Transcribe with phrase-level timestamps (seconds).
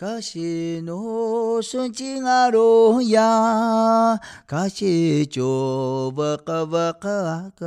[0.00, 7.66] かしのすちがろや、かしちょばかばかか、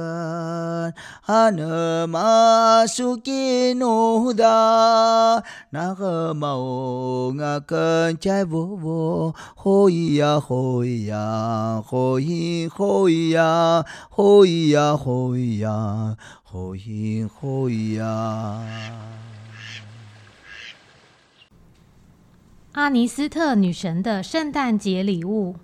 [1.22, 18.60] はなますきのだ、ながまおがかんちゃいぼぼ、ほいやほいや、ほいほいや、ほいやほいや、ほいほいや。
[22.74, 25.56] 阿尼斯特女神的圣诞节礼物，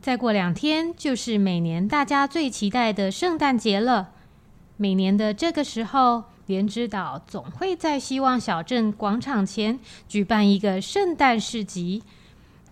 [0.00, 4.10] 再过两天就是每年大家最期待的圣诞节了。
[4.76, 12.02] 每年的这个时候，莲之岛总会在希望小镇广场前举办一个圣诞市集，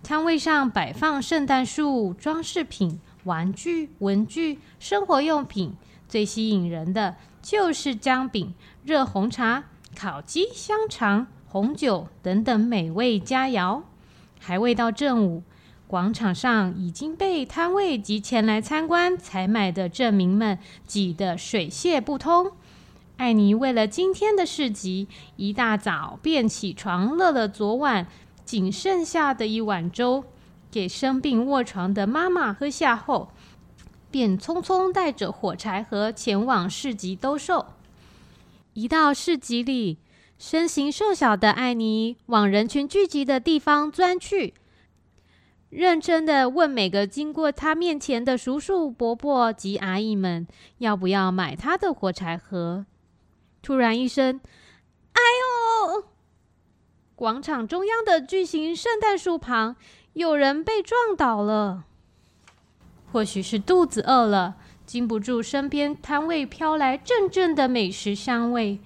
[0.03, 5.73] 摊位上摆放圣诞树、装饰品、玩具、文具、生活用品。
[6.09, 8.53] 最吸引人的就是姜饼、
[8.83, 9.63] 热红茶、
[9.95, 11.27] 烤鸡、香肠。
[11.51, 13.81] 红酒等等美味佳肴，
[14.39, 15.41] 还未到正午，
[15.87, 22.51] 广场上已经被摊位及前来参观采买的镇民们挤得水泄不通。
[23.17, 28.05] 艾妮为了今天的市集，一大早便起床热了昨晚
[28.45, 30.23] 仅剩下的一碗粥，
[30.69, 33.31] 给生病卧床的妈妈喝下后，
[34.11, 37.65] 便匆匆带着火柴盒前往市集兜售。
[38.73, 39.97] 一到市集里，
[40.39, 44.53] 身形瘦小的艾妮往人群聚集的地方钻去，
[45.69, 52.85] 认真的问每个经过她面前的叔叔、伯伯及阿姨们，要不要买她的火柴盒。
[53.61, 54.39] 突然一声
[55.11, 55.21] “哎
[55.91, 56.05] 呦”，
[57.17, 59.75] 广场中央的巨型圣诞树旁
[60.13, 61.83] 有人被撞倒了。
[63.11, 68.79] 或许是肚子饿了，禁不住身边摊位飘来阵阵的美食香味。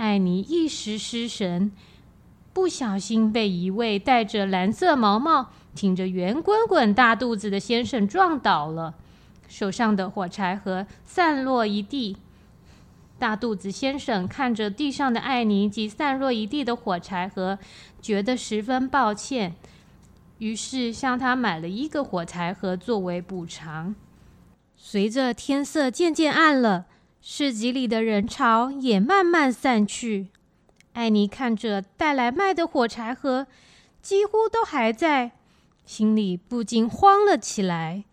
[0.00, 1.70] 艾尼一时失神，
[2.54, 8.94] 不小心被一位戴着蓝色毛帽、挺着圆滚滚大肚子的先生撞倒了，
[9.46, 12.16] 手上的火柴盒散落一地。
[13.18, 17.58] 大肚子先生看着地上的艾尼及散落一地的火柴盒，
[18.00, 19.54] 觉得十分抱歉，
[20.38, 23.94] 于是向他买了一个火柴盒作为补偿。
[24.74, 26.86] 随着天色渐渐暗了。
[27.22, 30.28] 市集里的人潮也慢慢散去。
[30.94, 33.46] 艾妮看着带来卖的火柴盒，
[34.00, 35.32] 几乎都还在，
[35.84, 38.04] 心里不禁慌了起来。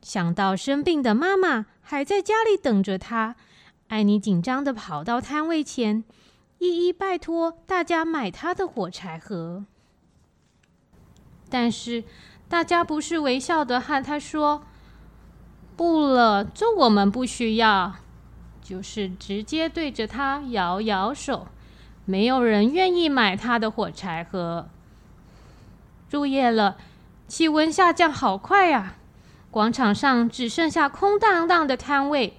[0.00, 3.34] 想到生病的妈妈还在家里等着她，
[3.88, 6.04] 艾妮紧张的跑到摊位前，
[6.58, 9.64] 一一拜托大家买她的火柴盒。
[11.50, 12.04] 但是
[12.48, 14.62] 大家不是微笑的和她说
[15.76, 17.96] ：“不了，这我们不需要。”
[18.62, 21.48] 就是直接对着他摇摇手，
[22.04, 24.68] 没有人愿意买他的火柴盒。
[26.10, 26.76] 入夜了，
[27.26, 28.96] 气温下降好快啊！
[29.50, 32.34] 广场上只剩下空荡荡的摊位，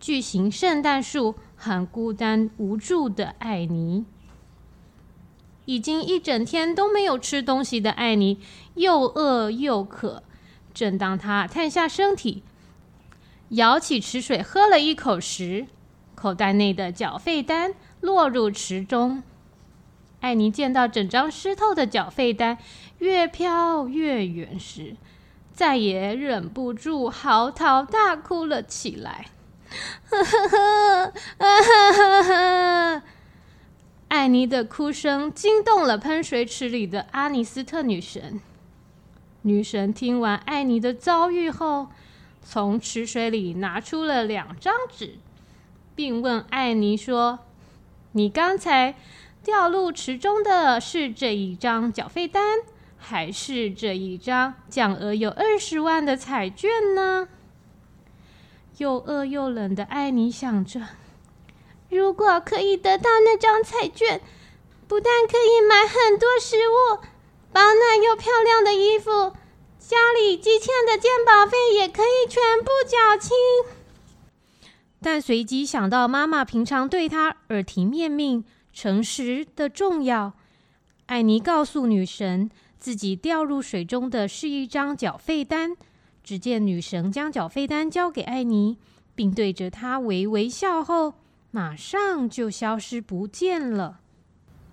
[0.00, 4.04] 巨型圣诞树和孤单无助的艾尼。
[5.64, 8.40] 已经一整天都没有吃东西的艾尼，
[8.74, 10.22] 又饿又渴。
[10.72, 12.42] 正当他探下身体，
[13.50, 15.66] 舀起池水喝了一口时，
[16.14, 19.22] 口袋内的缴费单落入池中。
[20.20, 22.58] 艾妮见到整张湿透的缴费单
[22.98, 24.96] 越飘越远时，
[25.52, 29.26] 再也忍不住嚎啕大哭了起来。
[34.08, 38.40] 艾妮的哭声惊动了喷水池里的阿尼斯特女神。
[39.42, 41.88] 女神听完艾妮的遭遇后，
[42.48, 45.18] 从池水里拿出了两张纸，
[45.96, 47.40] 并问艾尼说
[48.12, 48.94] ：“你刚才
[49.42, 52.60] 掉入池中的是这一张缴费单，
[52.96, 57.28] 还是这一张奖额有二十万的彩券呢？”
[58.78, 60.80] 又饿又冷的艾尼想着
[61.90, 64.20] ：“如果可以得到那张彩券，
[64.86, 67.00] 不但可以买很多食物、
[67.52, 69.32] 保暖又漂亮的衣服。”
[69.88, 73.30] 家里积欠的鉴保费也可以全部缴清，
[75.00, 80.32] 但随即想到妈妈平常对她耳提面命、诚实的重要，
[81.06, 82.50] 艾妮告诉女神，
[82.80, 85.76] 自己掉入水中的是一张缴费单。
[86.24, 88.78] 只见女神将缴费单交给艾妮，
[89.14, 91.14] 并对着她微微笑后，
[91.52, 94.00] 马上就消失不见了。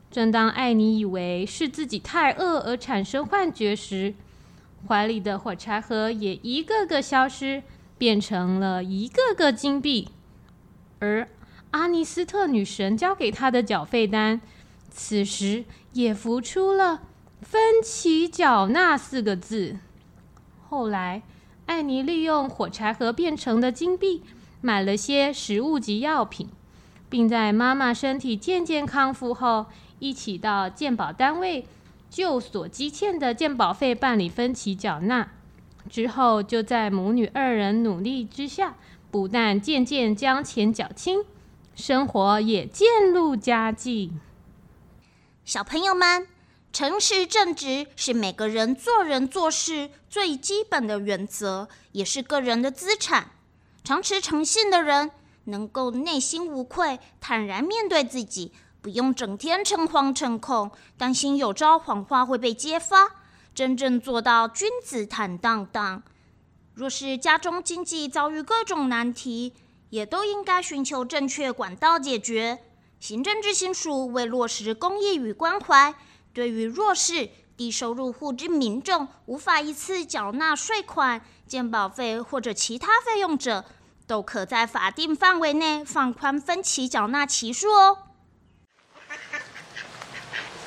[0.10, 4.16] 正当艾妮以为是自己太饿而产生幻觉时，
[4.88, 7.64] 怀里的火柴盒也一个个消失，
[7.98, 10.10] 变成了一个个金币。
[11.00, 11.28] 而
[11.72, 14.42] 阿尼斯特女神交给她的缴费单，
[14.90, 17.02] 此时也浮出了
[17.42, 19.78] 分期缴纳四个字。
[20.70, 21.24] 后来，
[21.66, 24.24] 艾妮利用火柴盒变成的金币，
[24.62, 26.50] 买了些食物及药品，
[27.10, 29.68] 并在妈妈身体渐渐康复后，
[30.00, 31.66] 一起到健保单位
[32.14, 35.32] 就所积欠的鉴保费办理分期缴纳。
[35.90, 38.76] 之后，就在母女二人努力之下，
[39.10, 41.26] 不但渐渐将钱缴清，
[41.74, 44.22] 生活也渐入佳境。
[45.44, 46.28] 小朋友们，
[46.72, 53.32] 诚实正直是每个人做人做事最基本的原则，也是个人的资产。
[53.84, 55.10] 常持诚信的人，
[55.46, 58.52] 能够内心无愧，坦然面对自己，
[58.84, 63.12] 不用整天诚惶诚恐，担心有朝谎话会被揭发。
[63.56, 66.04] 真正做到君子坦荡荡。
[66.74, 69.54] 若是家中经济遭遇各种难题，
[69.90, 72.60] 也都应该寻求正确管道解决。
[73.00, 75.96] 行政执行署为落实公益与关怀，
[76.34, 83.64] 对于弱势、低收入户之民众无法一次缴纳税款、健保费或者其他费用者，
[84.06, 87.98] 都可在法定范围内放宽分期缴纳期数哦。